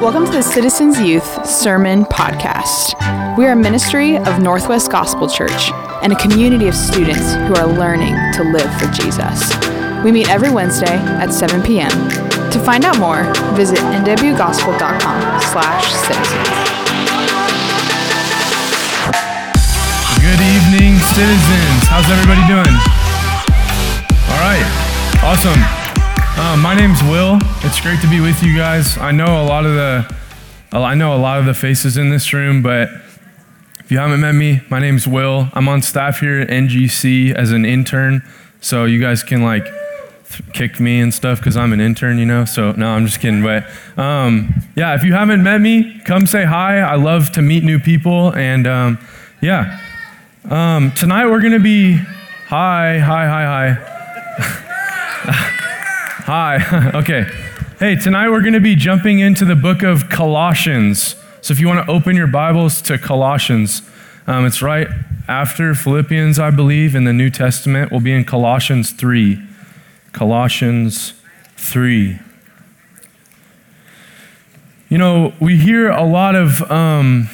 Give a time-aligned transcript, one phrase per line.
[0.00, 2.92] Welcome to the Citizens Youth Sermon Podcast.
[3.38, 5.70] We are a ministry of Northwest Gospel Church
[6.02, 9.50] and a community of students who are learning to live for Jesus.
[10.04, 11.90] We meet every Wednesday at 7 p.m.
[12.50, 13.24] To find out more,
[13.56, 16.48] visit nwgospel.com slash citizens.
[20.20, 21.80] Good evening, citizens.
[21.88, 22.76] How's everybody doing?
[24.28, 24.66] All right,
[25.24, 25.75] awesome.
[26.38, 27.38] Uh, my name's Will.
[27.62, 28.98] It's great to be with you guys.
[28.98, 30.14] I know a lot of the,
[30.70, 32.90] I know a lot of the faces in this room, but
[33.80, 35.48] if you haven't met me, my name's Will.
[35.54, 38.22] I'm on staff here at NGC as an intern,
[38.60, 39.66] so you guys can like
[40.52, 42.44] kick me and stuff because I'm an intern, you know.
[42.44, 43.42] So no, I'm just kidding.
[43.42, 43.64] But
[43.98, 46.80] um, yeah, if you haven't met me, come say hi.
[46.80, 48.98] I love to meet new people, and um,
[49.40, 49.80] yeah.
[50.44, 55.52] Um, tonight we're gonna be hi, hi, hi, hi.
[56.26, 56.90] Hi.
[56.96, 57.22] okay.
[57.78, 61.14] Hey, tonight we're going to be jumping into the book of Colossians.
[61.40, 63.80] So if you want to open your Bibles to Colossians,
[64.26, 64.88] um, it's right
[65.28, 67.92] after Philippians, I believe, in the New Testament.
[67.92, 69.40] We'll be in Colossians 3.
[70.10, 71.12] Colossians
[71.58, 72.18] 3.
[74.88, 77.30] You know, we hear a lot of um,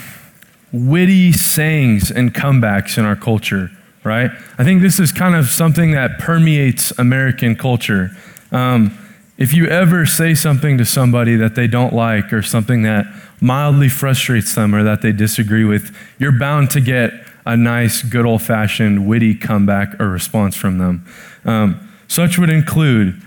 [0.71, 3.71] witty sayings and comebacks in our culture,
[4.05, 4.31] right?
[4.59, 8.11] I think this is kind of something that permeates American culture.
[8.53, 8.97] Um,
[9.39, 13.07] if you ever say something to somebody that they don't like or something that
[13.41, 17.13] mildly frustrates them or that they disagree with, you're bound to get
[17.45, 21.07] a nice, good old fashioned, witty comeback or response from them.
[21.45, 23.21] Um, such would include,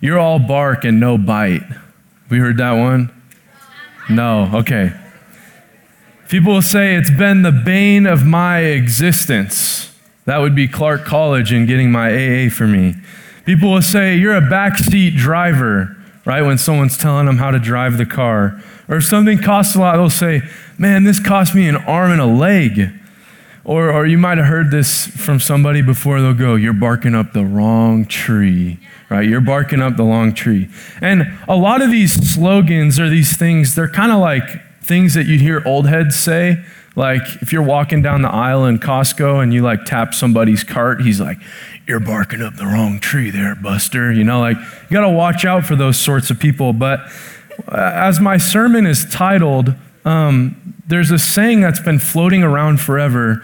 [0.00, 1.62] You're all bark and no bite.
[2.30, 3.12] We heard that one?
[4.08, 4.92] No, okay.
[6.28, 9.94] People will say, It's been the bane of my existence.
[10.24, 12.94] That would be Clark College and getting my AA for me.
[13.44, 16.42] People will say, You're a backseat driver, right?
[16.42, 18.60] When someone's telling them how to drive the car.
[18.88, 20.42] Or if something costs a lot, they'll say,
[20.78, 22.92] Man, this cost me an arm and a leg.
[23.62, 26.20] Or, or you might have heard this from somebody before.
[26.20, 28.78] They'll go, You're barking up the wrong tree,
[29.08, 29.28] right?
[29.28, 30.68] You're barking up the wrong tree.
[31.00, 34.42] And a lot of these slogans or these things, they're kind of like
[34.82, 36.64] things that you'd hear old heads say.
[36.96, 41.02] Like if you're walking down the aisle in Costco and you like tap somebody's cart,
[41.02, 41.38] he's like,
[41.90, 44.12] you're barking up the wrong tree there, Buster.
[44.12, 46.72] You know, like, you got to watch out for those sorts of people.
[46.72, 47.00] But
[47.66, 49.74] uh, as my sermon is titled,
[50.04, 53.42] um, there's a saying that's been floating around forever,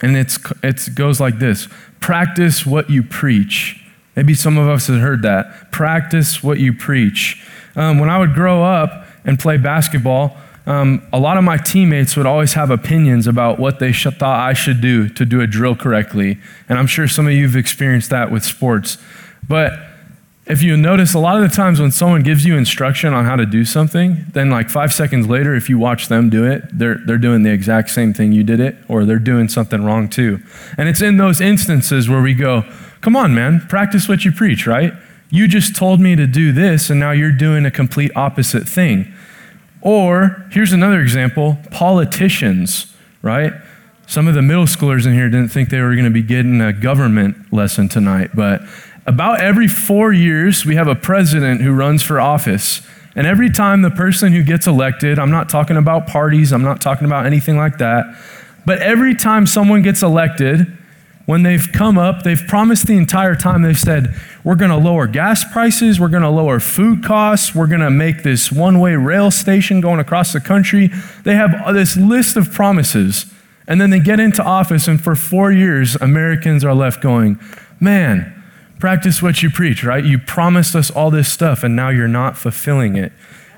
[0.00, 1.66] and it's, it goes like this
[1.98, 3.84] Practice what you preach.
[4.14, 5.72] Maybe some of us have heard that.
[5.72, 7.44] Practice what you preach.
[7.74, 10.36] Um, when I would grow up and play basketball,
[10.66, 14.48] um, a lot of my teammates would always have opinions about what they sh- thought
[14.48, 16.38] I should do to do a drill correctly.
[16.68, 18.96] And I'm sure some of you have experienced that with sports.
[19.46, 19.72] But
[20.46, 23.36] if you notice, a lot of the times when someone gives you instruction on how
[23.36, 26.98] to do something, then like five seconds later, if you watch them do it, they're,
[27.06, 30.40] they're doing the exact same thing you did it, or they're doing something wrong too.
[30.76, 32.62] And it's in those instances where we go,
[33.00, 34.92] come on, man, practice what you preach, right?
[35.30, 39.13] You just told me to do this, and now you're doing a complete opposite thing.
[39.84, 43.52] Or here's another example politicians, right?
[44.06, 46.60] Some of the middle schoolers in here didn't think they were going to be getting
[46.60, 48.62] a government lesson tonight, but
[49.06, 52.80] about every four years, we have a president who runs for office.
[53.14, 56.80] And every time the person who gets elected, I'm not talking about parties, I'm not
[56.80, 58.06] talking about anything like that,
[58.64, 60.66] but every time someone gets elected,
[61.26, 65.06] when they've come up, they've promised the entire time, they've said, We're going to lower
[65.06, 68.94] gas prices, we're going to lower food costs, we're going to make this one way
[68.94, 70.90] rail station going across the country.
[71.22, 73.26] They have this list of promises.
[73.66, 77.38] And then they get into office, and for four years, Americans are left going,
[77.80, 78.42] Man,
[78.78, 80.04] practice what you preach, right?
[80.04, 83.12] You promised us all this stuff, and now you're not fulfilling it.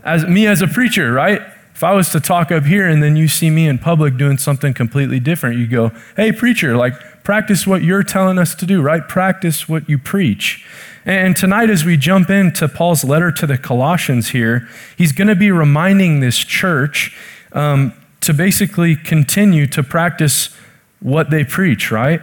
[0.04, 1.42] As me as a preacher, right?
[1.74, 4.38] If I was to talk up here and then you see me in public doing
[4.38, 6.94] something completely different, you go, hey, preacher, like,
[7.26, 9.08] practice what you're telling us to do, right?
[9.08, 10.64] Practice what you preach.
[11.04, 15.34] And tonight, as we jump into Paul's letter to the Colossians here, he's going to
[15.34, 17.18] be reminding this church
[17.50, 20.50] um, to basically continue to practice
[21.00, 22.20] what they preach, right?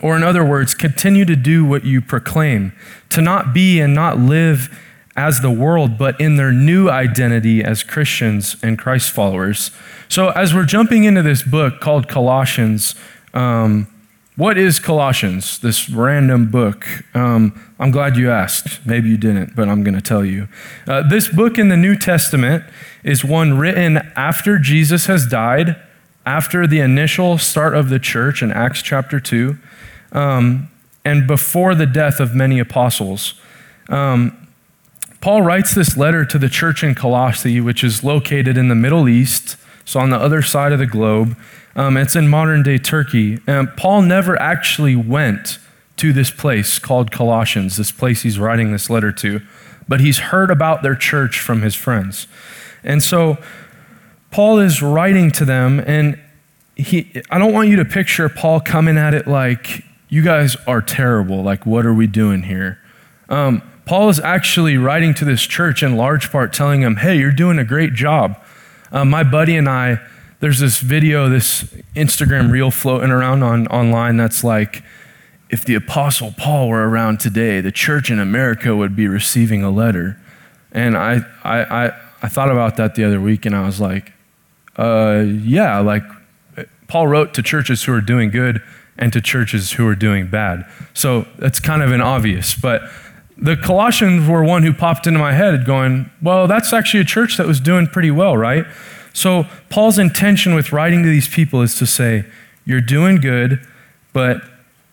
[0.00, 2.74] Or, in other words, continue to do what you proclaim,
[3.10, 4.80] to not be and not live
[5.16, 9.72] as the world, but in their new identity as Christians and Christ followers.
[10.08, 12.94] So, as we're jumping into this book called Colossians,
[13.34, 13.88] um,
[14.36, 16.86] what is Colossians, this random book?
[17.14, 18.86] Um, I'm glad you asked.
[18.86, 20.48] Maybe you didn't, but I'm going to tell you.
[20.86, 22.64] Uh, this book in the New Testament
[23.04, 25.76] is one written after Jesus has died,
[26.24, 29.58] after the initial start of the church in Acts chapter 2,
[30.12, 30.70] um,
[31.04, 33.34] and before the death of many apostles.
[33.90, 34.48] Um,
[35.20, 39.08] Paul writes this letter to the church in Colossae, which is located in the Middle
[39.08, 41.36] East, so on the other side of the globe.
[41.74, 43.38] Um, it's in modern day Turkey.
[43.46, 45.58] And Paul never actually went
[45.96, 49.40] to this place called Colossians, this place he's writing this letter to,
[49.88, 52.26] but he's heard about their church from his friends.
[52.82, 53.38] And so
[54.30, 56.18] Paul is writing to them, and
[56.74, 60.82] he, I don't want you to picture Paul coming at it like, you guys are
[60.82, 61.42] terrible.
[61.42, 62.78] Like, what are we doing here?
[63.28, 67.32] Um, Paul is actually writing to this church in large part telling them, hey, you're
[67.32, 68.41] doing a great job.
[68.92, 69.98] Um, my buddy and I,
[70.40, 71.64] there's this video, this
[71.96, 74.84] Instagram reel floating around on, online that's like,
[75.48, 79.70] if the Apostle Paul were around today, the church in America would be receiving a
[79.70, 80.18] letter.
[80.72, 84.12] And I, I, I, I thought about that the other week and I was like,
[84.76, 86.04] uh, yeah, like
[86.86, 88.62] Paul wrote to churches who are doing good
[88.98, 90.66] and to churches who are doing bad.
[90.92, 92.54] So that's kind of an obvious.
[92.54, 92.82] But
[93.36, 97.36] the Colossians were one who popped into my head going, well, that's actually a church
[97.36, 98.66] that was doing pretty well, right?
[99.12, 102.24] So Paul's intention with writing to these people is to say,
[102.64, 103.66] you're doing good,
[104.12, 104.42] but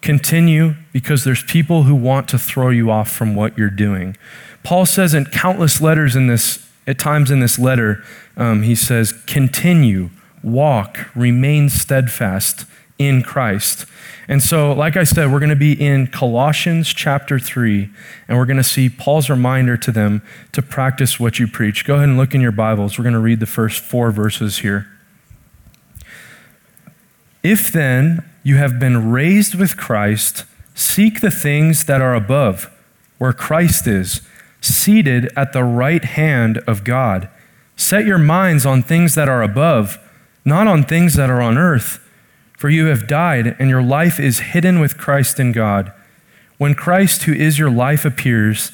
[0.01, 4.17] continue because there's people who want to throw you off from what you're doing.
[4.63, 8.03] Paul says in countless letters in this, at times in this letter,
[8.35, 10.09] um, he says, continue,
[10.41, 12.65] walk, remain steadfast
[12.99, 13.85] in Christ.
[14.27, 17.89] And so, like I said, we're going to be in Colossians chapter 3,
[18.27, 21.85] and we're going to see Paul's reminder to them to practice what you preach.
[21.85, 22.99] Go ahead and look in your Bibles.
[22.99, 24.87] We're going to read the first four verses here.
[27.41, 30.45] If then you have been raised with Christ,
[30.75, 32.69] seek the things that are above,
[33.17, 34.21] where Christ is,
[34.61, 37.29] seated at the right hand of God.
[37.75, 39.97] Set your minds on things that are above,
[40.43, 42.05] not on things that are on earth.
[42.59, 45.93] For you have died, and your life is hidden with Christ in God.
[46.57, 48.73] When Christ, who is your life, appears,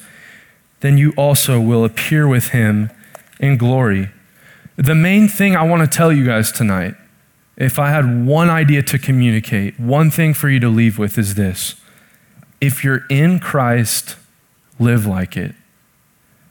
[0.80, 2.90] then you also will appear with him
[3.38, 4.10] in glory.
[4.74, 6.96] The main thing I want to tell you guys tonight,
[7.56, 11.36] if I had one idea to communicate, one thing for you to leave with is
[11.36, 11.76] this.
[12.60, 14.16] If you're in Christ,
[14.80, 15.54] live like it.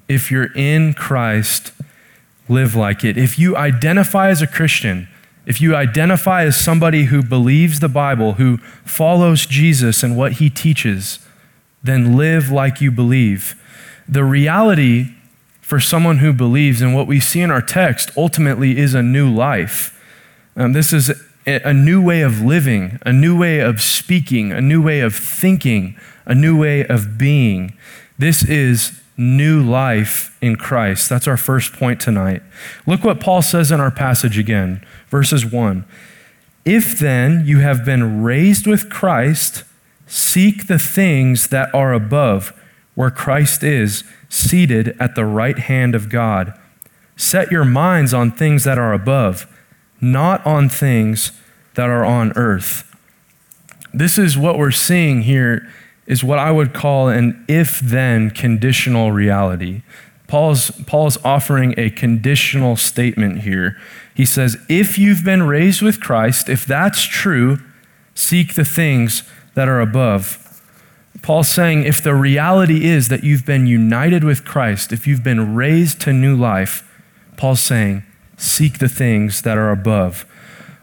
[0.08, 1.74] If you're in Christ,
[2.48, 3.18] live like it.
[3.18, 5.10] If you identify as a Christian,
[5.46, 10.50] if you identify as somebody who believes the Bible, who follows Jesus and what he
[10.50, 11.20] teaches,
[11.84, 13.56] then live like you believe.
[14.08, 15.14] The reality
[15.62, 19.32] for someone who believes and what we see in our text ultimately is a new
[19.32, 19.92] life.
[20.56, 21.12] Um, this is
[21.46, 25.96] a new way of living, a new way of speaking, a new way of thinking,
[26.26, 27.78] a new way of being.
[28.18, 31.10] This is new life in Christ.
[31.10, 32.42] That's our first point tonight.
[32.86, 35.86] Look what Paul says in our passage again, verses 1.
[36.66, 39.64] If then you have been raised with Christ,
[40.08, 42.52] seek the things that are above,
[42.96, 46.58] where Christ is, seated at the right hand of God.
[47.16, 49.48] Set your minds on things that are above,
[50.02, 51.32] not on things
[51.76, 52.84] that are on earth.
[53.94, 55.72] This is what we're seeing here
[56.06, 59.82] is what I would call an if then conditional reality.
[60.28, 63.78] Paul's, Paul's offering a conditional statement here.
[64.14, 67.60] He says, If you've been raised with Christ, if that's true,
[68.16, 69.24] seek the things
[69.54, 70.42] that are above.
[71.22, 75.56] Paul's saying, if the reality is that you've been united with Christ, if you've been
[75.56, 76.88] raised to new life,
[77.36, 78.04] Paul's saying,
[78.38, 80.26] seek the things that are above.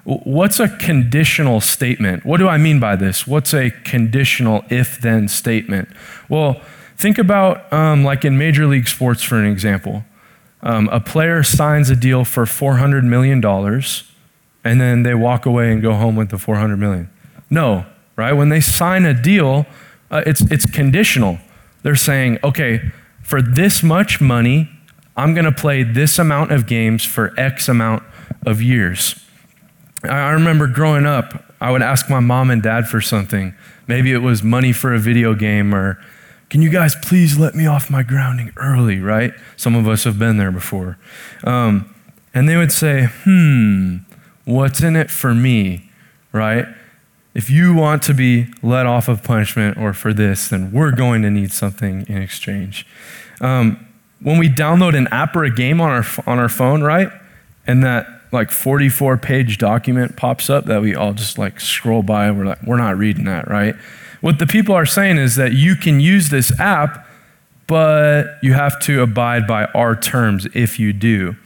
[0.04, 2.24] What's a conditional statement?
[2.24, 3.26] What do I mean by this?
[3.26, 5.88] What's a conditional if then statement?
[6.28, 6.60] Well,
[6.96, 10.04] think about um, like in Major League Sports, for an example.
[10.60, 13.44] Um, a player signs a deal for $400 million
[14.64, 17.10] and then they walk away and go home with the 400 million.
[17.50, 18.32] No, right?
[18.32, 19.66] When they sign a deal,
[20.10, 21.38] uh, it's, it's conditional.
[21.82, 22.92] They're saying, okay,
[23.22, 24.70] for this much money,
[25.16, 28.02] I'm going to play this amount of games for X amount
[28.46, 29.16] of years.
[30.04, 33.54] I remember growing up, I would ask my mom and dad for something.
[33.86, 35.98] Maybe it was money for a video game or,
[36.52, 39.32] can you guys please let me off my grounding early, right?
[39.56, 40.98] Some of us have been there before.
[41.44, 41.94] Um,
[42.34, 43.98] and they would say, hmm,
[44.44, 45.90] what's in it for me,
[46.30, 46.66] right?
[47.32, 51.22] If you want to be let off of punishment or for this, then we're going
[51.22, 52.86] to need something in exchange.
[53.40, 53.86] Um,
[54.20, 57.10] when we download an app or a game on our, on our phone, right?
[57.66, 62.26] And that like 44 page document pops up that we all just like scroll by
[62.26, 63.74] and we're like, we're not reading that, right?
[64.20, 67.06] What the people are saying is that you can use this app,
[67.66, 71.36] but you have to abide by our terms if you do.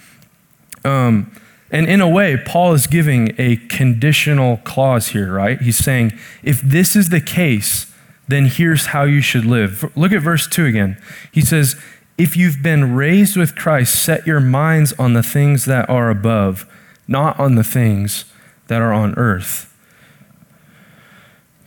[0.84, 1.32] Um,
[1.70, 5.60] and in a way, Paul is giving a conditional clause here, right?
[5.60, 6.12] He's saying,
[6.42, 7.92] if this is the case,
[8.28, 9.90] then here's how you should live.
[9.96, 11.00] Look at verse 2 again.
[11.32, 11.76] He says,
[12.18, 16.66] If you've been raised with Christ, set your minds on the things that are above,
[17.08, 18.24] not on the things
[18.68, 19.72] that are on earth.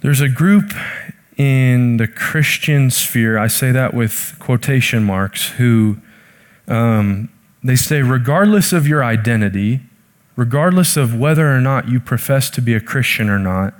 [0.01, 0.71] There's a group
[1.37, 5.97] in the Christian sphere, I say that with quotation marks, who
[6.67, 7.29] um,
[7.63, 9.81] they say, regardless of your identity,
[10.35, 13.73] regardless of whether or not you profess to be a Christian or not,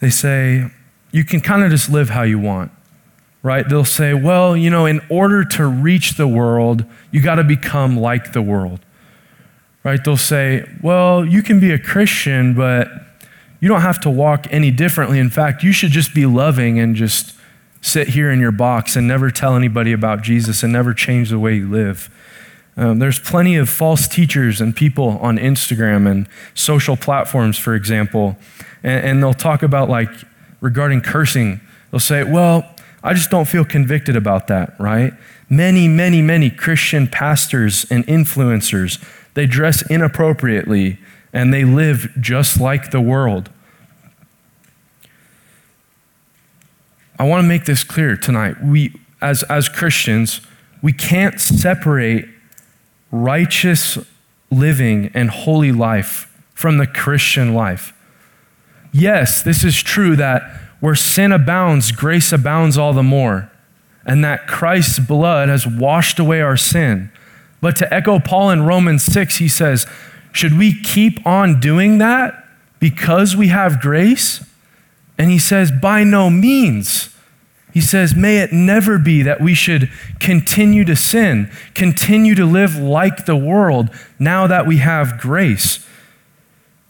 [0.00, 0.70] they say,
[1.10, 2.72] you can kind of just live how you want,
[3.42, 3.68] right?
[3.68, 7.98] They'll say, well, you know, in order to reach the world, you got to become
[7.98, 8.80] like the world,
[9.84, 10.02] right?
[10.04, 12.88] They'll say, well, you can be a Christian, but
[13.60, 15.18] you don't have to walk any differently.
[15.18, 17.34] In fact, you should just be loving and just
[17.80, 21.38] sit here in your box and never tell anybody about Jesus and never change the
[21.38, 22.10] way you live.
[22.76, 28.36] Um, there's plenty of false teachers and people on Instagram and social platforms, for example,
[28.82, 30.08] and, and they'll talk about, like,
[30.60, 31.60] regarding cursing,
[31.90, 32.64] they'll say, well,
[33.02, 35.12] I just don't feel convicted about that, right?
[35.50, 39.02] Many, many, many Christian pastors and influencers,
[39.34, 40.98] they dress inappropriately
[41.32, 43.50] and they live just like the world.
[47.18, 48.62] I want to make this clear tonight.
[48.62, 50.40] We, as, as Christians,
[50.82, 52.26] we can't separate
[53.12, 53.98] righteous
[54.50, 57.92] living and holy life from the Christian life.
[58.92, 60.42] Yes, this is true that
[60.80, 63.52] where sin abounds, grace abounds all the more,
[64.04, 67.11] and that Christ's blood has washed away our sin.
[67.62, 69.86] But to echo Paul in Romans 6, he says,
[70.32, 72.44] should we keep on doing that
[72.80, 74.44] because we have grace?
[75.16, 77.08] And he says, by no means.
[77.72, 82.76] He says, may it never be that we should continue to sin, continue to live
[82.76, 83.88] like the world
[84.18, 85.86] now that we have grace.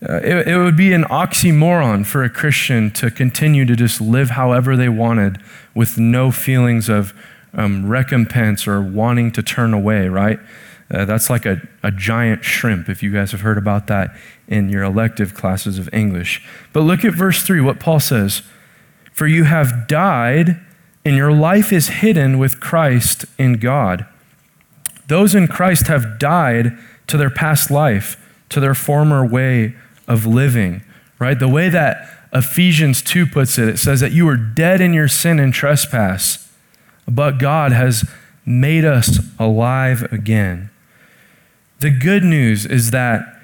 [0.08, 4.30] Uh, it, it would be an oxymoron for a Christian to continue to just live
[4.30, 5.38] however they wanted
[5.74, 7.12] with no feelings of
[7.54, 10.38] um, recompense or wanting to turn away, right?
[10.90, 14.14] Uh, that's like a, a giant shrimp, if you guys have heard about that
[14.46, 16.46] in your elective classes of English.
[16.72, 18.42] But look at verse 3, what Paul says
[19.12, 20.60] For you have died,
[21.04, 24.06] and your life is hidden with Christ in God.
[25.08, 28.16] Those in Christ have died to their past life,
[28.50, 29.74] to their former way
[30.06, 30.82] of living,
[31.18, 31.38] right?
[31.38, 35.08] The way that Ephesians 2 puts it, it says that you were dead in your
[35.08, 36.41] sin and trespass,
[37.06, 38.08] but God has
[38.44, 40.70] made us alive again.
[41.80, 43.40] The good news is that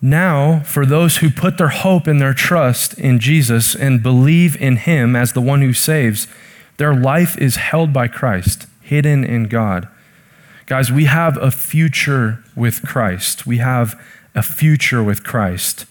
[0.00, 4.76] now, for those who put their hope and their trust in Jesus and believe in
[4.76, 6.28] Him as the one who saves,
[6.76, 9.88] their life is held by Christ, hidden in God.
[10.66, 13.46] Guys, we have a future with Christ.
[13.46, 14.00] We have
[14.34, 15.86] a future with Christ.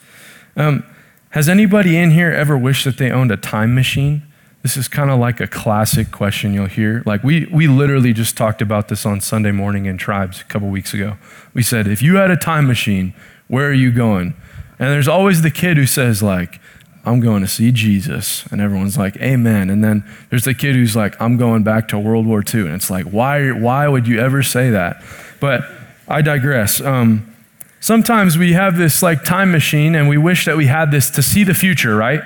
[0.56, 0.86] Um,
[1.32, 4.24] has anybody in here ever wished that they owned a time machine?
[4.64, 7.04] This is kind of like a classic question you'll hear.
[7.06, 10.70] Like we, we literally just talked about this on Sunday morning in Tribes a couple
[10.70, 11.18] weeks ago.
[11.54, 13.14] We said, if you had a time machine,
[13.50, 14.34] where are you going?
[14.80, 16.62] And there's always the kid who says, like,
[17.06, 18.46] I'm going to see Jesus.
[18.48, 19.70] And everyone's like, Amen.
[19.70, 22.62] And then there's the kid who's like, I'm going back to World War II.
[22.62, 25.04] And it's like, why, why would you ever say that?
[25.42, 25.64] But
[26.08, 26.80] I digress.
[26.80, 27.36] Um,
[27.82, 31.22] sometimes we have this like time machine and we wish that we had this to
[31.22, 32.22] see the future, right?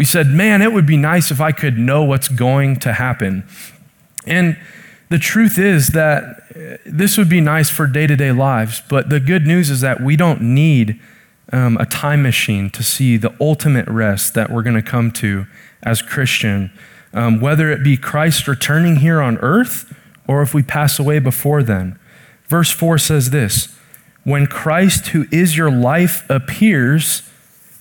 [0.00, 3.46] We said, man, it would be nice if I could know what's going to happen.
[4.24, 4.56] And
[5.10, 6.24] the truth is that
[6.56, 9.82] uh, this would be nice for day to day lives, but the good news is
[9.82, 10.98] that we don't need
[11.52, 15.46] um, a time machine to see the ultimate rest that we're going to come to
[15.82, 16.72] as Christian,
[17.12, 19.94] um, whether it be Christ returning here on earth
[20.26, 21.98] or if we pass away before then.
[22.46, 23.76] Verse 4 says this
[24.24, 27.29] When Christ, who is your life, appears,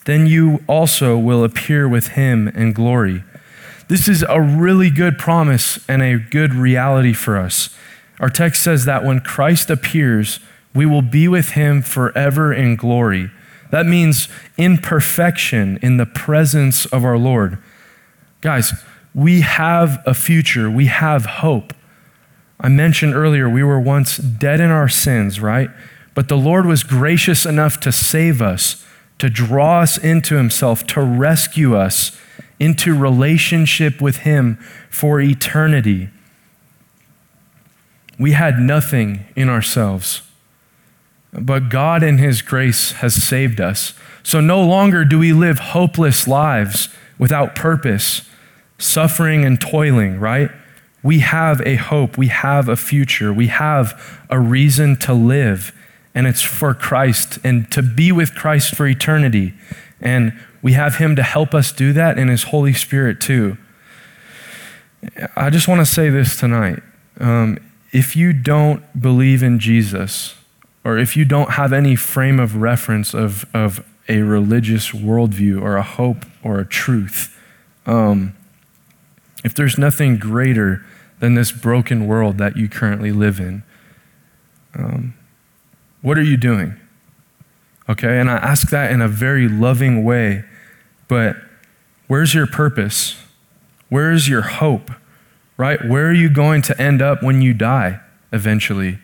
[0.09, 3.23] then you also will appear with him in glory.
[3.87, 7.75] This is a really good promise and a good reality for us.
[8.19, 10.39] Our text says that when Christ appears,
[10.73, 13.31] we will be with him forever in glory.
[13.71, 17.57] That means in perfection, in the presence of our Lord.
[18.41, 18.73] Guys,
[19.13, 21.73] we have a future, we have hope.
[22.59, 25.69] I mentioned earlier we were once dead in our sins, right?
[26.15, 28.85] But the Lord was gracious enough to save us
[29.19, 32.17] to draw us into himself, to rescue us
[32.59, 34.57] into relationship with him
[34.89, 36.09] for eternity.
[38.17, 40.23] We had nothing in ourselves,
[41.31, 43.93] but God in his grace has saved us.
[44.23, 48.27] So no longer do we live hopeless lives without purpose,
[48.77, 50.51] suffering and toiling, right?
[51.01, 55.73] We have a hope, we have a future, we have a reason to live
[56.19, 59.53] and it's for Christ and to be with Christ for eternity.
[60.01, 63.57] And we have Him to help us do that and His Holy Spirit too.
[65.37, 66.83] I just want to say this tonight.
[67.21, 67.57] Um,
[67.93, 70.35] if you don't believe in Jesus,
[70.83, 75.77] or if you don't have any frame of reference of, of a religious worldview or
[75.77, 77.39] a hope or a truth,
[77.85, 78.35] um,
[79.45, 80.85] if there's nothing greater
[81.21, 83.63] than this broken world that you currently live in,
[84.77, 85.13] um,
[86.01, 86.79] what are you doing?
[87.87, 90.43] Okay, and I ask that in a very loving way,
[91.07, 91.35] but
[92.07, 93.15] where's your purpose?
[93.89, 94.91] Where's your hope?
[95.57, 95.83] Right?
[95.83, 97.99] Where are you going to end up when you die
[98.31, 98.99] eventually?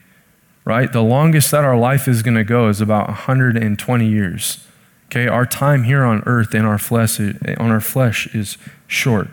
[0.63, 0.91] Right?
[0.91, 4.65] The longest that our life is going to go is about 120 years.
[5.07, 9.29] Okay, our time here on earth in our flesh, on our flesh is short.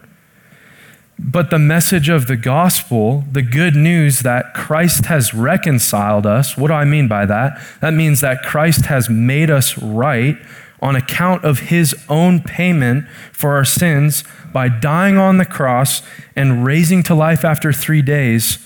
[1.24, 6.68] But the message of the gospel, the good news that Christ has reconciled us, what
[6.68, 7.62] do I mean by that?
[7.80, 10.36] That means that Christ has made us right
[10.80, 16.02] on account of his own payment for our sins by dying on the cross
[16.34, 18.58] and raising to life after three days.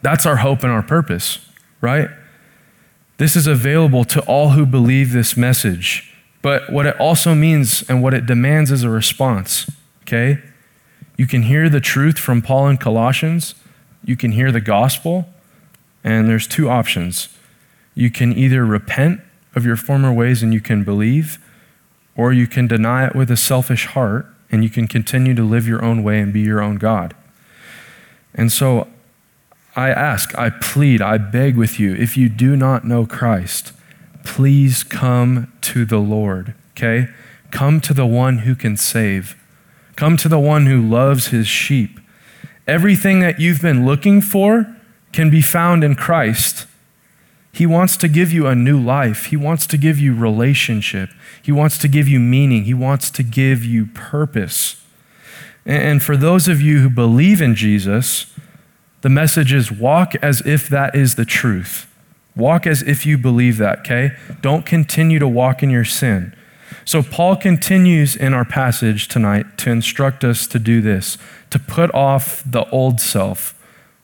[0.00, 1.46] That's our hope and our purpose,
[1.82, 2.08] right?
[3.18, 6.16] This is available to all who believe this message.
[6.40, 9.70] But what it also means and what it demands is a response,
[10.02, 10.40] okay?
[11.18, 13.54] You can hear the truth from Paul in Colossians,
[14.02, 15.28] you can hear the gospel,
[16.02, 17.28] and there's two options.
[17.94, 19.20] You can either repent
[19.56, 21.38] of your former ways and you can believe,
[22.16, 25.66] or you can deny it with a selfish heart and you can continue to live
[25.66, 27.14] your own way and be your own God.
[28.34, 28.86] And so
[29.74, 33.72] I ask, I plead, I beg with you, if you do not know Christ,
[34.24, 37.08] please come to the Lord, okay?
[37.50, 39.36] Come to the one who can save.
[39.98, 41.98] Come to the one who loves his sheep.
[42.68, 44.76] Everything that you've been looking for
[45.10, 46.68] can be found in Christ.
[47.50, 49.24] He wants to give you a new life.
[49.24, 51.10] He wants to give you relationship.
[51.42, 52.62] He wants to give you meaning.
[52.62, 54.80] He wants to give you purpose.
[55.66, 58.32] And for those of you who believe in Jesus,
[59.00, 61.92] the message is walk as if that is the truth.
[62.36, 64.12] Walk as if you believe that, okay?
[64.42, 66.36] Don't continue to walk in your sin.
[66.88, 71.18] So, Paul continues in our passage tonight to instruct us to do this
[71.50, 73.54] to put off the old self.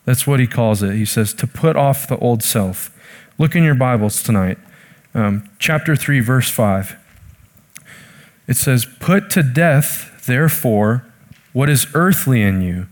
[0.05, 0.95] That's what he calls it.
[0.95, 2.95] He says, to put off the old self.
[3.39, 4.59] Look in your Bibles tonight,
[5.15, 6.95] um, chapter 3, verse 5.
[8.49, 11.07] It says, Put to death, therefore,
[11.55, 12.89] what is earthly in you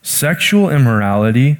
[0.00, 1.58] sexual immorality,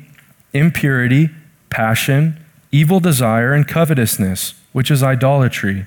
[0.54, 1.28] impurity,
[1.68, 2.42] passion,
[2.72, 5.86] evil desire, and covetousness, which is idolatry.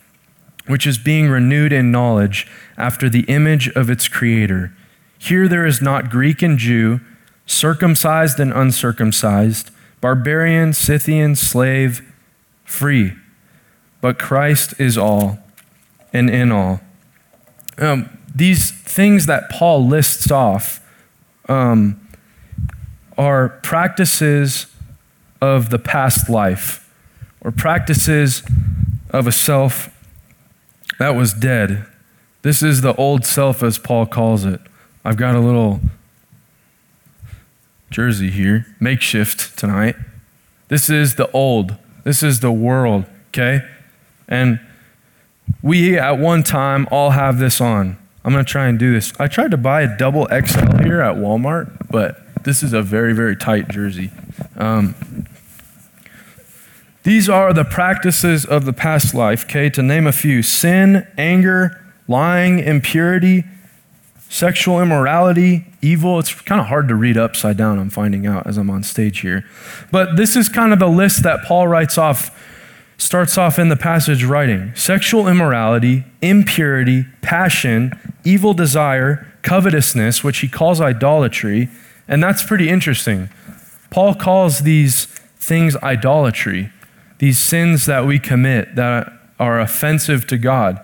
[0.67, 2.47] which is being renewed in knowledge
[2.77, 4.73] after the image of its creator.
[5.17, 7.01] Here there is not Greek and Jew,
[7.45, 12.01] circumcised and uncircumcised, barbarian, Scythian, slave,
[12.63, 13.13] free,
[13.99, 15.39] but Christ is all
[16.13, 16.81] and in all.
[17.77, 20.79] Um, these things that Paul lists off
[21.47, 21.99] um,
[23.17, 24.67] are practices
[25.41, 26.89] of the past life
[27.41, 28.43] or practices
[29.09, 29.89] of a self
[31.01, 31.87] that was dead.
[32.43, 34.61] This is the old self, as Paul calls it.
[35.03, 35.81] I've got a little
[37.89, 39.95] jersey here, makeshift tonight.
[40.67, 41.75] This is the old.
[42.03, 43.67] This is the world, okay?
[44.27, 44.59] And
[45.63, 47.97] we at one time all have this on.
[48.23, 49.11] I'm going to try and do this.
[49.19, 53.13] I tried to buy a double XL here at Walmart, but this is a very,
[53.13, 54.11] very tight jersey.
[54.55, 55.20] Um,
[57.03, 59.69] these are the practices of the past life, okay?
[59.71, 63.43] To name a few sin, anger, lying, impurity,
[64.29, 66.19] sexual immorality, evil.
[66.19, 69.21] It's kind of hard to read upside down, I'm finding out as I'm on stage
[69.21, 69.45] here.
[69.91, 72.29] But this is kind of the list that Paul writes off,
[72.97, 80.47] starts off in the passage writing sexual immorality, impurity, passion, evil desire, covetousness, which he
[80.47, 81.67] calls idolatry.
[82.07, 83.29] And that's pretty interesting.
[83.89, 85.05] Paul calls these
[85.37, 86.69] things idolatry
[87.21, 90.81] these sins that we commit that are offensive to God.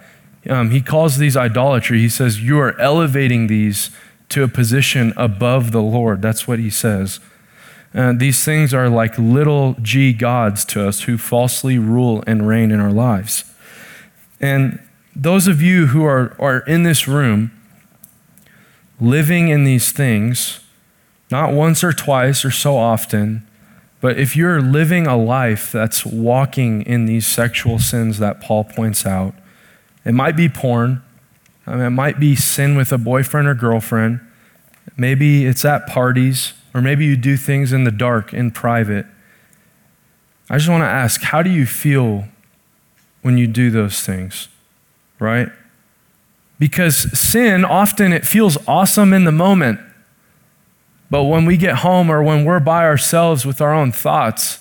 [0.47, 1.97] Um, he calls these idolatry.
[1.97, 3.89] He says, You are elevating these
[4.29, 6.21] to a position above the Lord.
[6.21, 7.19] That's what he says.
[7.91, 12.69] Uh, these things are like little g gods to us who falsely rule and reign
[12.69, 13.43] in our lives.
[14.39, 14.79] And
[15.15, 17.51] those of you who are, are in this room
[19.01, 20.59] living in these things,
[21.31, 23.46] not once or twice or so often,
[23.99, 29.05] But if you're living a life that's walking in these sexual sins that Paul points
[29.05, 29.33] out,
[30.05, 31.01] it might be porn,
[31.65, 34.21] I mean, it might be sin with a boyfriend or girlfriend,
[34.95, 39.05] maybe it's at parties, or maybe you do things in the dark, in private.
[40.49, 42.25] I just want to ask, how do you feel
[43.21, 44.47] when you do those things?
[45.19, 45.49] Right?
[46.59, 49.79] Because sin, often it feels awesome in the moment.
[51.09, 54.59] But when we get home or when we're by ourselves with our own thoughts,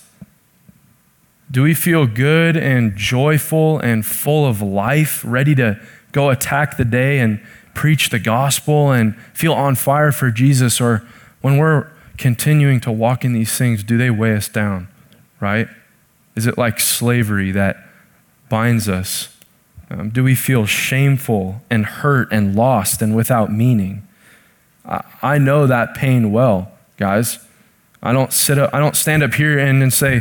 [1.51, 5.81] do we feel good and joyful and full of life, ready to
[6.13, 7.41] go attack the day and
[7.75, 10.81] preach the gospel and feel on fire for Jesus?
[10.81, 11.07] Or
[11.41, 14.89] when we're continuing to walk in these things, do they weigh us down,
[15.41, 15.69] right?
[16.35, 17.77] Is it like slavery that
[18.49, 19.37] binds us?
[19.89, 24.06] Um, do we feel shameful and hurt and lost and without meaning?
[25.23, 27.39] I, know that pain well, guys.
[28.03, 30.21] I don't sit up, I don't stand up here and, and say,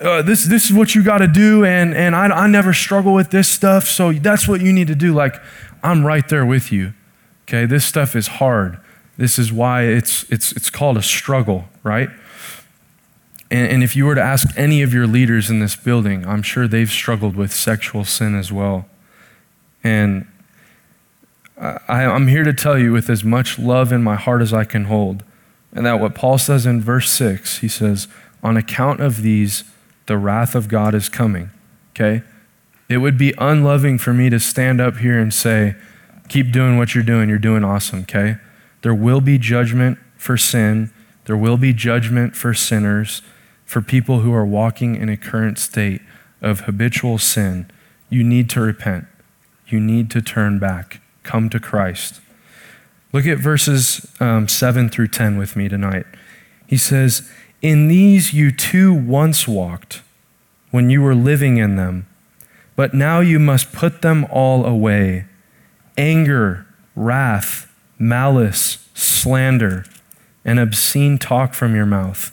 [0.00, 3.12] uh, this, this is what you got to do, and, and I, I never struggle
[3.12, 5.12] with this stuff, so that's what you need to do.
[5.12, 5.36] Like,
[5.82, 6.94] I'm right there with you.
[7.42, 8.78] Okay, this stuff is hard.
[9.16, 12.08] This is why it's, it's, it's called a struggle, right?
[13.50, 16.42] And, and if you were to ask any of your leaders in this building, I'm
[16.42, 18.86] sure they've struggled with sexual sin as well.
[19.82, 20.26] And
[21.56, 24.64] I, I'm here to tell you with as much love in my heart as I
[24.64, 25.22] can hold,
[25.72, 28.08] and that what Paul says in verse 6, he says,
[28.42, 29.64] On account of these,
[30.06, 31.50] the wrath of God is coming.
[31.92, 32.22] Okay?
[32.88, 35.76] It would be unloving for me to stand up here and say,
[36.28, 37.28] Keep doing what you're doing.
[37.28, 38.38] You're doing awesome, okay?
[38.82, 40.90] There will be judgment for sin,
[41.26, 43.22] there will be judgment for sinners
[43.64, 46.00] for people who are walking in a current state
[46.40, 47.70] of habitual sin,
[48.10, 49.06] you need to repent.
[49.66, 51.00] You need to turn back.
[51.24, 52.20] Come to Christ.
[53.12, 56.06] Look at verses um, 7 through 10 with me tonight.
[56.68, 57.28] He says,
[57.60, 60.02] In these you too once walked
[60.70, 62.06] when you were living in them,
[62.76, 65.26] but now you must put them all away
[65.96, 69.84] anger, wrath, malice, slander,
[70.44, 72.30] and obscene talk from your mouth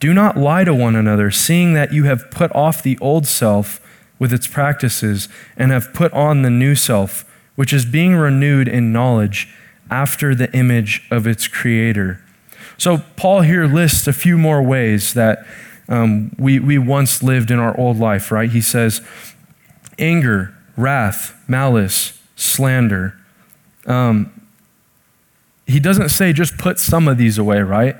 [0.00, 3.80] do not lie to one another, seeing that you have put off the old self
[4.18, 7.24] with its practices and have put on the new self,
[7.56, 9.48] which is being renewed in knowledge
[9.90, 12.22] after the image of its creator.
[12.78, 15.44] So, Paul here lists a few more ways that
[15.88, 18.48] um, we, we once lived in our old life, right?
[18.48, 19.02] He says
[19.98, 23.16] anger, wrath, malice, slander.
[23.86, 24.32] Um,
[25.66, 27.96] he doesn't say just put some of these away, right?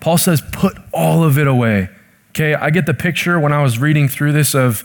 [0.00, 1.88] Paul says, put all of it away.
[2.30, 4.80] Okay, I get the picture when I was reading through this of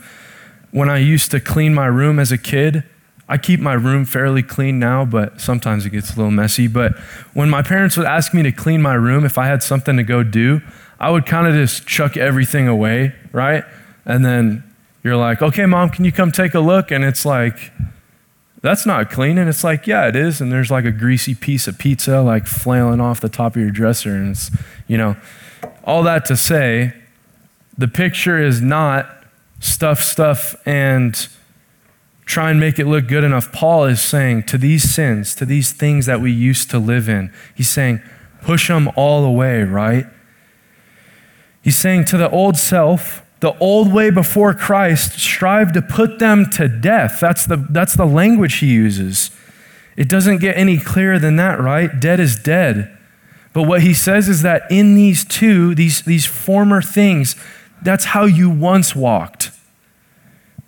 [0.70, 2.84] when I used to clean my room as a kid.
[3.30, 6.66] I keep my room fairly clean now, but sometimes it gets a little messy.
[6.66, 6.98] But
[7.32, 10.02] when my parents would ask me to clean my room, if I had something to
[10.02, 10.60] go do,
[10.98, 13.62] I would kind of just chuck everything away, right?
[14.04, 14.64] And then
[15.04, 16.90] you're like, okay, mom, can you come take a look?
[16.90, 17.70] And it's like,
[18.62, 19.38] that's not clean.
[19.38, 20.40] And it's like, yeah, it is.
[20.40, 23.70] And there's like a greasy piece of pizza like flailing off the top of your
[23.70, 24.16] dresser.
[24.16, 24.50] And it's,
[24.88, 25.16] you know,
[25.84, 26.94] all that to say,
[27.78, 29.24] the picture is not
[29.60, 31.28] stuff, stuff, and
[32.30, 33.50] try and make it look good enough.
[33.50, 37.32] Paul is saying to these sins, to these things that we used to live in,
[37.54, 38.00] he's saying,
[38.40, 40.06] push them all away, right?
[41.60, 46.48] He's saying to the old self, the old way before Christ, strive to put them
[46.50, 47.18] to death.
[47.20, 49.32] That's the, that's the language he uses.
[49.96, 51.98] It doesn't get any clearer than that, right?
[51.98, 52.96] Dead is dead.
[53.52, 57.34] But what he says is that in these two, these, these former things,
[57.82, 59.50] that's how you once walked.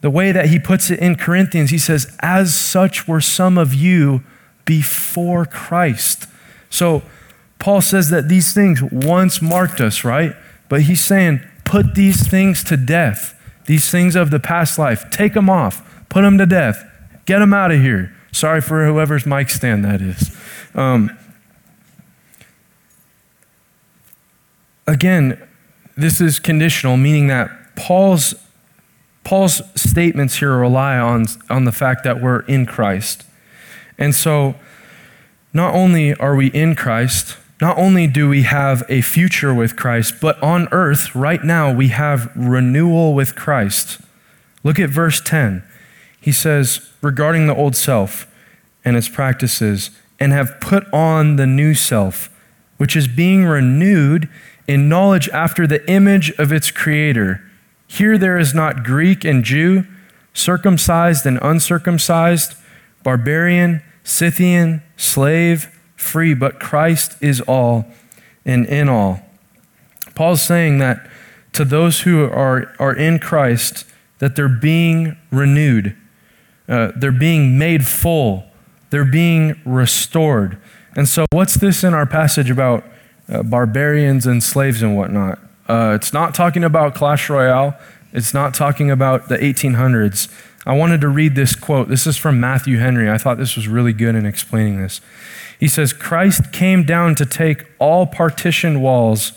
[0.03, 3.73] The way that he puts it in Corinthians, he says, As such were some of
[3.73, 4.23] you
[4.65, 6.27] before Christ.
[6.69, 7.03] So
[7.59, 10.35] Paul says that these things once marked us, right?
[10.69, 15.09] But he's saying, Put these things to death, these things of the past life.
[15.11, 16.85] Take them off, put them to death,
[17.25, 18.15] get them out of here.
[18.33, 20.37] Sorry for whoever's mic stand that is.
[20.75, 21.17] Um,
[24.87, 25.41] again,
[25.97, 28.35] this is conditional, meaning that Paul's,
[29.25, 33.25] Paul's statements here rely on, on the fact that we're in Christ.
[33.99, 34.57] And so,
[35.53, 40.15] not only are we in Christ, not only do we have a future with Christ,
[40.21, 44.01] but on earth, right now, we have renewal with Christ.
[44.65, 45.63] Look at verse 10.
[46.21, 48.27] He says, regarding the old self
[48.85, 52.31] and its practices, and have put on the new self,
[52.79, 54.29] which is being renewed
[54.67, 57.43] in knowledge after the image of its creator.
[57.93, 59.87] Here there is not Greek and Jew,
[60.33, 62.55] circumcised and uncircumcised,
[63.03, 67.85] barbarian, Scythian, slave, free, but Christ is all
[68.47, 69.21] and in all.
[70.15, 71.07] Paul's saying that
[71.53, 73.85] to those who are, are in Christ,
[74.21, 75.95] that they're being renewed,
[76.71, 78.47] uh, they're being made full,
[78.89, 80.59] they're being restored.
[80.97, 82.85] And so, what's this in our passage about
[83.29, 85.39] uh, barbarians and slaves and whatnot?
[85.69, 87.79] Uh, it's not talking about Clash Royale,
[88.13, 90.29] it's not talking about the 1800s.
[90.65, 91.89] I wanted to read this quote.
[91.89, 93.11] This is from Matthew Henry.
[93.11, 95.01] I thought this was really good in explaining this.
[95.59, 99.33] He says, Christ came down to take all partition walls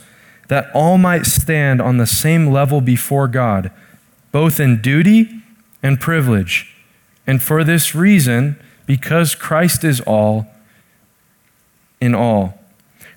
[0.49, 3.71] that all might stand on the same level before God,
[4.31, 5.29] both in duty
[5.81, 6.75] and privilege.
[7.25, 10.47] And for this reason, because Christ is all
[11.99, 12.59] in all.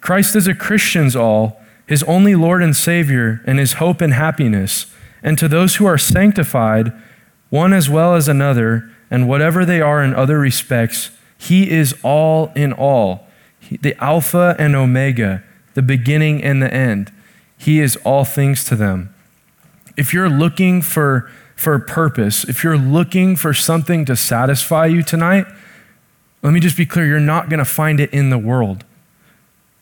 [0.00, 4.86] Christ is a Christian's all, his only Lord and Savior, and his hope and happiness.
[5.22, 6.92] And to those who are sanctified,
[7.48, 12.52] one as well as another, and whatever they are in other respects, he is all
[12.54, 13.26] in all,
[13.80, 17.10] the Alpha and Omega, the beginning and the end.
[17.56, 19.14] He is all things to them.
[19.96, 25.46] If you're looking for, for purpose, if you're looking for something to satisfy you tonight,
[26.42, 28.84] let me just be clear you're not going to find it in the world.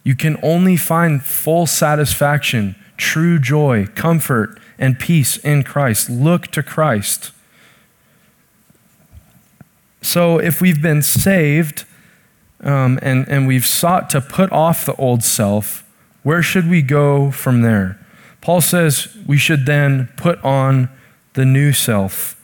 [0.06, 6.08] You can only find full satisfaction, true joy, comfort, and peace in Christ.
[6.08, 7.32] Look to Christ.
[10.02, 11.86] So, if we've been saved
[12.60, 15.84] um, and, and we've sought to put off the old self,
[16.22, 17.98] where should we go from there?
[18.40, 20.88] Paul says we should then put on
[21.32, 22.40] the new self.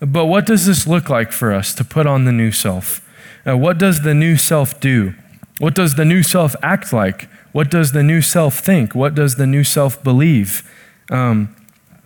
[0.00, 3.00] But what does this look like for us to put on the new self?
[3.48, 5.14] Uh, what does the new self do?
[5.58, 7.28] What does the new self act like?
[7.52, 8.94] What does the new self think?
[8.94, 10.70] What does the new self believe?
[11.10, 11.54] Um,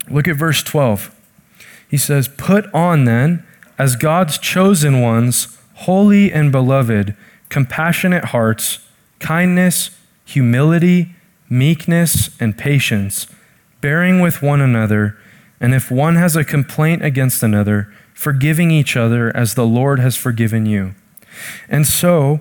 [0.09, 1.15] look at verse 12.
[1.89, 3.45] He says, Put on then
[3.79, 7.17] as God's chosen ones, holy and beloved,
[7.49, 8.87] compassionate hearts,
[9.19, 9.91] kindness,
[10.25, 11.15] humility,
[11.49, 13.27] meekness, and patience,
[13.81, 15.19] bearing with one another,
[15.61, 20.17] and if one has a complaint against another, forgiving each other as the Lord has
[20.17, 20.95] forgiven you.
[21.69, 22.41] And so,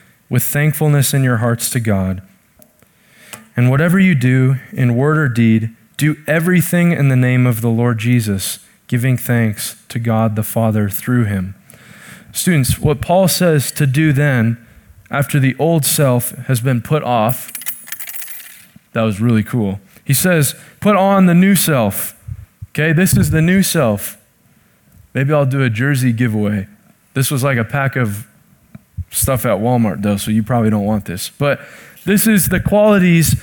[0.31, 2.21] with thankfulness in your hearts to God.
[3.57, 7.69] And whatever you do, in word or deed, do everything in the name of the
[7.69, 11.53] Lord Jesus, giving thanks to God the Father through him.
[12.31, 14.65] Students, what Paul says to do then,
[15.09, 17.51] after the old self has been put off,
[18.93, 19.81] that was really cool.
[20.05, 22.17] He says, put on the new self.
[22.69, 24.17] Okay, this is the new self.
[25.13, 26.67] Maybe I'll do a jersey giveaway.
[27.15, 28.27] This was like a pack of
[29.11, 31.29] stuff at Walmart, though, so you probably don't want this.
[31.29, 31.59] But
[32.05, 33.39] this is the qualities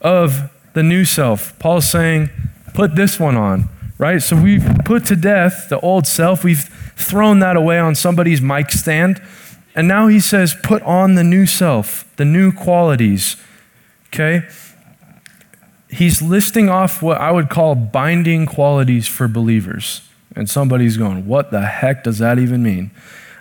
[0.00, 1.58] of the new self.
[1.58, 2.30] Paul's saying,
[2.74, 4.22] put this one on, right?
[4.22, 6.44] So we've put to death the old self.
[6.44, 9.20] We've thrown that away on somebody's mic stand.
[9.74, 13.36] And now he says, put on the new self, the new qualities.
[14.08, 14.42] Okay?
[15.88, 20.02] He's listing off what I would call binding qualities for believers.
[20.34, 22.90] And somebody's going, what the heck does that even mean?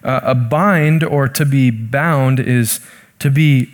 [0.06, 2.80] Uh, a bind or to be bound is
[3.18, 3.74] to be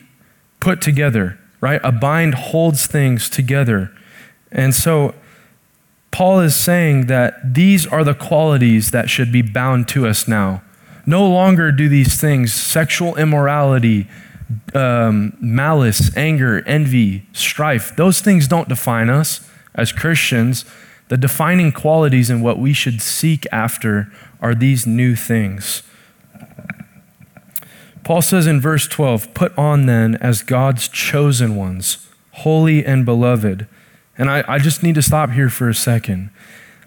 [0.61, 1.81] put together, right?
[1.83, 3.91] A bind holds things together.
[4.49, 5.13] And so
[6.11, 10.63] Paul is saying that these are the qualities that should be bound to us now.
[11.05, 14.07] No longer do these things, sexual immorality,
[14.73, 20.63] um, malice, anger, envy, strife, those things don't define us as Christians.
[21.09, 25.83] The defining qualities and what we should seek after are these new things.
[28.03, 33.67] Paul says in verse 12, Put on then as God's chosen ones, holy and beloved
[34.17, 36.29] and I, I just need to stop here for a second.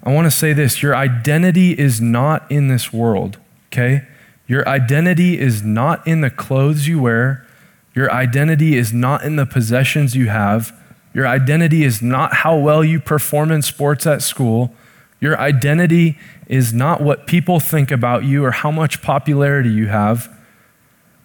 [0.03, 3.39] I want to say this your identity is not in this world,
[3.73, 4.07] okay?
[4.47, 7.47] Your identity is not in the clothes you wear.
[7.95, 10.79] Your identity is not in the possessions you have.
[11.15, 14.75] Your identity is not how well you perform in sports at school.
[15.21, 20.31] Your identity is not what people think about you or how much popularity you have.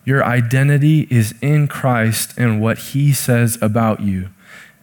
[0.06, 4.30] Your identity is in Christ and what he says about you.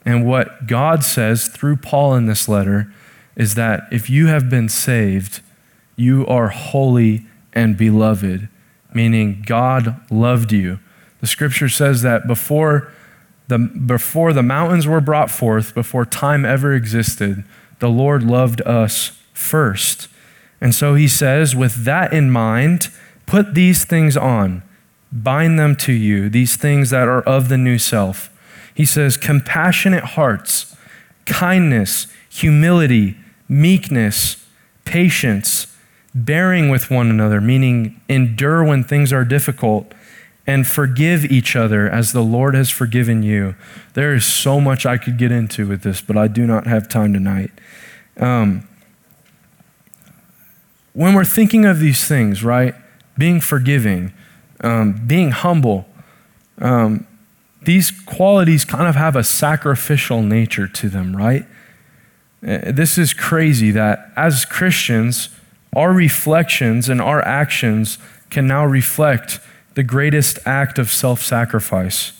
[0.04, 2.92] And what God says through Paul in this letter
[3.34, 5.40] is that if you have been saved,
[5.96, 8.48] you are holy and beloved,
[8.94, 10.78] meaning God loved you.
[11.20, 12.92] The scripture says that before
[13.48, 17.44] the, before the mountains were brought forth, before time ever existed,
[17.78, 20.08] the Lord loved us first.
[20.60, 22.88] And so he says, with that in mind,
[23.26, 24.62] put these things on,
[25.22, 28.30] bind them to you, these things that are of the new self.
[28.74, 30.76] He says, compassionate hearts,
[31.24, 33.16] kindness, humility,
[33.48, 34.44] meekness,
[34.84, 35.74] patience,
[36.14, 39.92] bearing with one another, meaning endure when things are difficult
[40.46, 43.56] and forgive each other as the Lord has forgiven you.
[43.94, 46.88] There is so much I could get into with this, but I do not have
[46.88, 47.50] time tonight.
[48.18, 48.66] Um,
[50.92, 52.74] when we're thinking of these things, right?
[53.18, 54.12] Being forgiving,
[54.60, 55.86] um, being humble,
[56.58, 57.06] um,
[57.62, 61.44] these qualities kind of have a sacrificial nature to them, right?
[62.46, 65.30] Uh, this is crazy that as Christians,
[65.74, 67.98] our reflections and our actions
[68.30, 69.40] can now reflect
[69.74, 72.12] the greatest act of self sacrifice.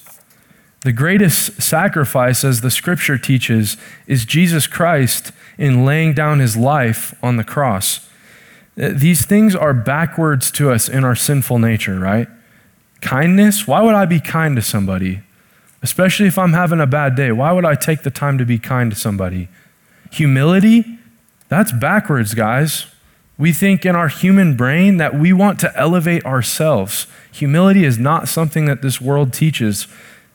[0.83, 7.15] The greatest sacrifice, as the scripture teaches, is Jesus Christ in laying down his life
[7.23, 8.09] on the cross.
[8.77, 12.29] These things are backwards to us in our sinful nature, right?
[13.01, 15.23] Kindness, why would I be kind to somebody?
[15.83, 17.33] Especially if I'm having a bad day.
[17.33, 19.49] Why would I take the time to be kind to somebody?
[20.13, 20.99] Humility,
[21.49, 22.87] that's backwards, guys.
[23.39, 27.07] We think in our human brain that we want to elevate ourselves.
[27.33, 29.87] Humility is not something that this world teaches.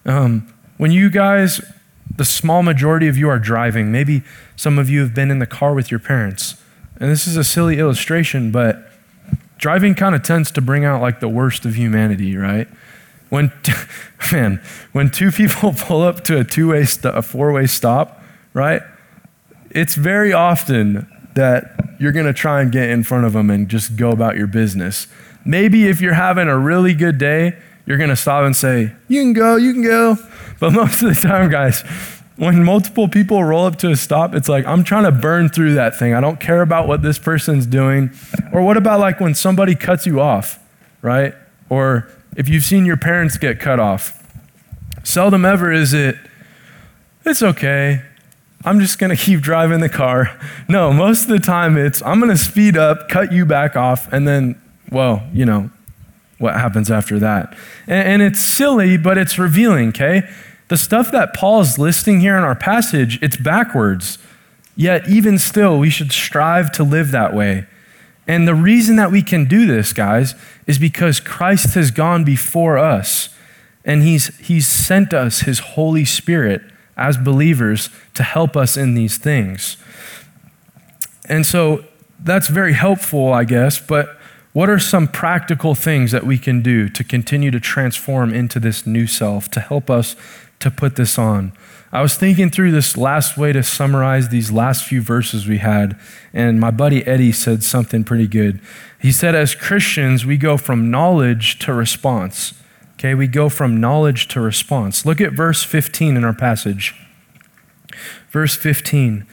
[0.06, 1.62] Um, when you guys,
[2.15, 4.23] the small majority of you are driving, maybe
[4.56, 6.61] some of you have been in the car with your parents.
[7.02, 8.92] And this is a silly illustration, but
[9.58, 12.68] driving kind of tends to bring out like the worst of humanity, right?
[13.30, 13.52] When,
[14.32, 14.62] man,
[14.92, 18.22] when two people pull up to a two way, st- a four way stop,
[18.54, 18.84] right?
[19.72, 23.68] It's very often that you're going to try and get in front of them and
[23.68, 25.08] just go about your business.
[25.44, 29.24] Maybe if you're having a really good day, you're going to stop and say, You
[29.24, 30.18] can go, you can go.
[30.60, 31.84] But most of the time, guys,
[32.41, 35.75] when multiple people roll up to a stop, it's like, I'm trying to burn through
[35.75, 36.15] that thing.
[36.15, 38.10] I don't care about what this person's doing.
[38.51, 40.60] Or what about like when somebody cuts you off,
[41.04, 41.36] right?
[41.69, 44.27] Or if you've seen your parents get cut off.
[45.04, 46.15] Seldom ever is it,
[47.25, 48.01] it's okay.
[48.65, 50.36] I'm just going to keep driving the car.
[50.67, 54.12] No, most of the time it's, I'm going to speed up, cut you back off,
[54.12, 54.60] and then,
[54.91, 55.69] well, you know,
[56.39, 57.56] what happens after that.
[57.86, 60.27] And, and it's silly, but it's revealing, okay?
[60.71, 64.17] The stuff that Paul is listing here in our passage, it's backwards.
[64.73, 67.65] Yet, even still, we should strive to live that way.
[68.25, 70.34] And the reason that we can do this, guys,
[70.67, 73.36] is because Christ has gone before us
[73.84, 76.62] and he's, he's sent us his Holy Spirit
[76.95, 79.75] as believers to help us in these things.
[81.27, 81.84] And so
[82.17, 84.17] that's very helpful, I guess, but
[84.53, 88.88] what are some practical things that we can do to continue to transform into this
[88.88, 90.15] new self, to help us
[90.62, 91.54] to put this on?
[91.93, 96.00] I was thinking through this last way to summarize these last few verses we had,
[96.34, 98.62] and my buddy Eddie said something pretty good.
[98.97, 102.54] He said, As Christians, we go from knowledge to response.
[102.93, 105.06] Okay, we go from knowledge to response.
[105.06, 106.95] Look at verse 15 in our passage.
[108.30, 109.26] Verse 15,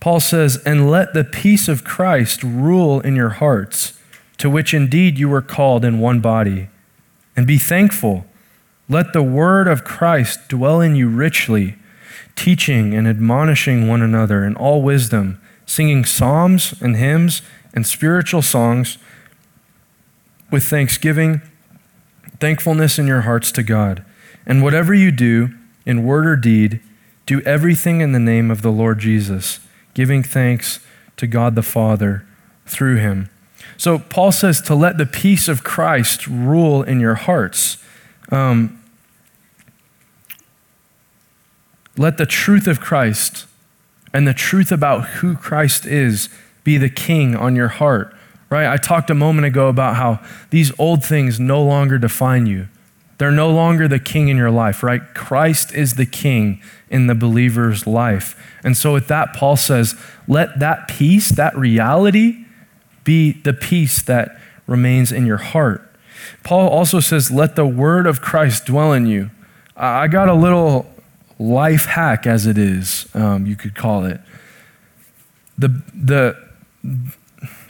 [0.00, 4.00] Paul says, And let the peace of Christ rule in your hearts,
[4.38, 6.68] to which indeed you were called in one body.
[7.36, 8.26] And be thankful.
[8.88, 11.76] Let the word of Christ dwell in you richly,
[12.36, 17.42] teaching and admonishing one another in all wisdom, singing psalms and hymns
[17.72, 18.98] and spiritual songs
[20.50, 21.40] with thanksgiving
[22.40, 24.04] thankfulness in your hearts to God.
[24.46, 25.50] And whatever you do,
[25.86, 26.80] in word or deed,
[27.26, 29.60] do everything in the name of the Lord Jesus,
[29.94, 30.80] giving thanks
[31.16, 32.26] to God the Father
[32.66, 33.30] through him.
[33.76, 37.78] So Paul says to let the peace of Christ rule in your hearts.
[38.34, 38.82] Um,
[41.96, 43.46] let the truth of Christ
[44.12, 46.28] and the truth about who Christ is
[46.64, 48.14] be the king on your heart
[48.54, 48.72] right?
[48.72, 50.20] I talked a moment ago about how
[50.50, 52.68] these old things no longer define you.
[53.18, 55.02] They're no longer the king in your life, right?
[55.12, 58.40] Christ is the king in the believer's life.
[58.62, 59.96] And so, with that, Paul says,
[60.28, 62.44] let that peace, that reality,
[63.02, 65.83] be the peace that remains in your heart.
[66.42, 69.30] Paul also says, let the word of Christ dwell in you.
[69.76, 70.86] I got a little
[71.38, 74.20] life hack, as it is, um, you could call it.
[75.58, 76.36] The, the,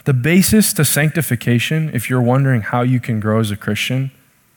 [0.05, 4.11] the basis to sanctification, if you're wondering how you can grow as a Christian,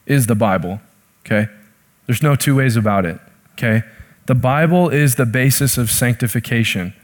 [0.06, 0.80] is the Bible,
[1.24, 1.48] okay?
[2.06, 3.18] There's no two ways about it,
[3.52, 3.82] okay?
[4.26, 6.94] The Bible is the basis of sanctification.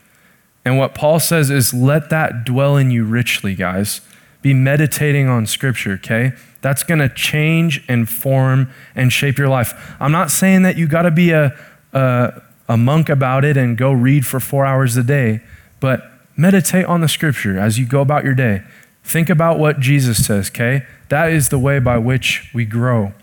[0.64, 4.00] And what Paul says is let that dwell in you richly, guys.
[4.44, 6.32] Be meditating on Scripture, okay?
[6.60, 9.72] That's to change and form and shape your life.
[9.98, 11.58] I'm not saying that you got to be a,
[11.94, 15.40] a, a monk about it and go read for four hours a day,
[15.80, 18.62] but meditate on the Scripture as you go about your day.
[19.02, 20.84] Think about what Jesus says, okay?
[21.08, 23.14] That is the way by which we grow.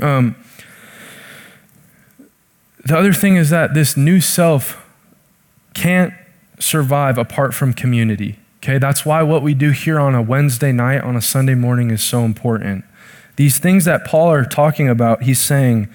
[0.00, 0.34] Um,
[2.84, 4.84] the other thing is that this new self
[5.72, 6.12] can't
[6.58, 8.40] survive apart from community.
[8.62, 11.90] Okay, that's why what we do here on a Wednesday night, on a Sunday morning
[11.90, 12.84] is so important.
[13.34, 15.88] These things that Paul are talking about, he's saying,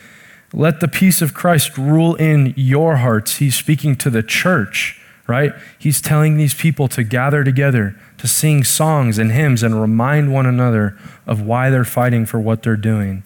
[0.51, 3.38] let the peace of Christ rule in your hearts.
[3.38, 5.53] He's speaking to the church, right?
[5.80, 10.45] He's telling these people to gather together, to sing songs and hymns and remind one
[10.45, 13.24] another of why they're fighting for what they're doing.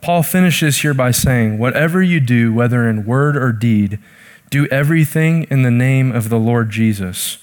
[0.00, 3.98] Paul finishes here by saying, Whatever you do, whether in word or deed,
[4.50, 7.38] do everything in the name of the Lord Jesus.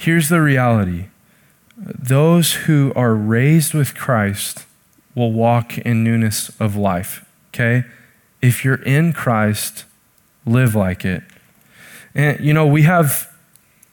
[0.00, 1.08] Here's the reality
[1.76, 4.64] those who are raised with Christ
[5.14, 7.84] will walk in newness of life, okay?
[8.40, 9.84] If you're in Christ,
[10.46, 11.22] live like it.
[12.14, 13.30] And, you know, we have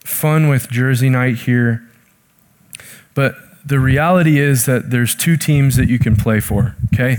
[0.06, 1.86] fun with Jersey night here,
[3.14, 3.36] but
[3.66, 7.18] the reality is that there's two teams that you can play for, okay?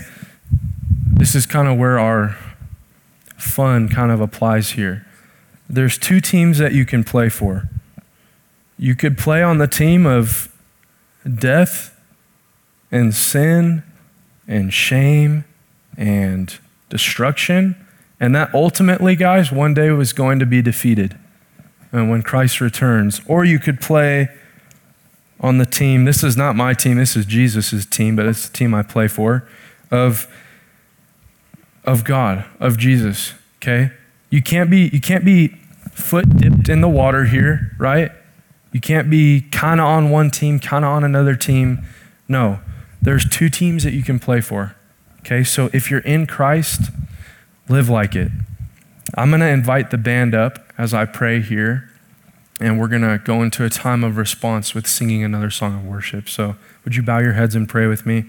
[1.12, 2.38] This is kind of where our
[3.36, 5.06] fun kind of applies here.
[5.68, 7.68] There's two teams that you can play for.
[8.78, 10.54] You could play on the team of
[11.28, 11.94] death
[12.90, 13.82] and sin
[14.46, 15.44] and shame
[15.96, 16.58] and
[16.88, 17.76] destruction.
[18.20, 21.18] And that ultimately, guys, one day was going to be defeated
[21.92, 23.20] and when Christ returns.
[23.26, 24.28] Or you could play
[25.40, 26.04] on the team.
[26.04, 29.08] This is not my team, this is Jesus' team, but it's the team I play
[29.08, 29.48] for
[29.90, 30.26] of
[31.84, 33.92] of God, of Jesus, okay?
[34.30, 35.48] You can't be you can't be
[35.92, 38.12] foot dipped in the water here, right?
[38.72, 41.84] You can't be kind of on one team, kind of on another team.
[42.28, 42.60] No.
[43.00, 44.76] There's two teams that you can play for.
[45.20, 45.44] Okay?
[45.44, 46.90] So if you're in Christ,
[47.68, 48.30] live like it.
[49.14, 51.90] I'm going to invite the band up as I pray here,
[52.60, 55.84] and we're going to go into a time of response with singing another song of
[55.86, 56.28] worship.
[56.28, 58.24] So, would you bow your heads and pray with me?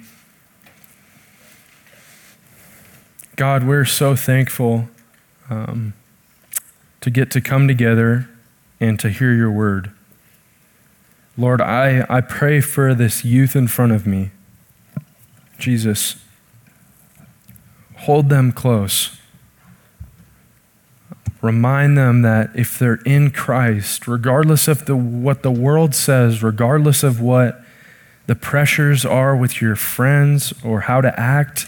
[3.35, 4.89] God, we're so thankful
[5.49, 5.93] um,
[7.01, 8.29] to get to come together
[8.79, 9.91] and to hear your word.
[11.39, 14.31] Lord, I, I pray for this youth in front of me.
[15.57, 16.17] Jesus,
[17.95, 19.17] hold them close.
[21.41, 27.03] Remind them that if they're in Christ, regardless of the, what the world says, regardless
[27.03, 27.61] of what
[28.27, 31.67] the pressures are with your friends or how to act,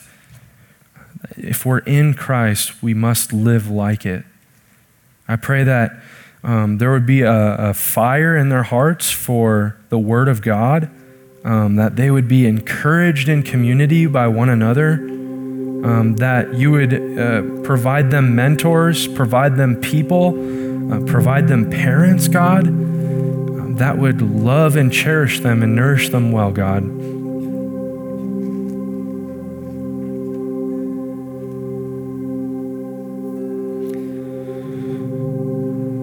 [1.38, 4.26] if we're in Christ, we must live like it.
[5.30, 5.92] I pray that
[6.44, 10.90] um, there would be a, a, fire in their hearts for the Word of God,
[11.44, 16.94] um, that they would be encouraged in community by one another, um, that you would
[16.94, 20.30] uh, provide them mentors, provide them people,
[20.92, 26.32] uh, provide them parents, God, um, that would love and cherish them and nourish them
[26.32, 26.84] well, God.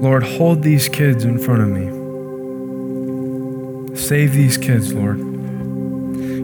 [0.00, 1.86] Lord, hold these kids in front of me.
[3.96, 5.18] Save these kids, Lord.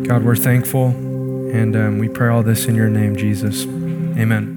[0.09, 3.65] God, we're thankful, and um, we pray all this in your name, Jesus.
[3.65, 4.54] Amen.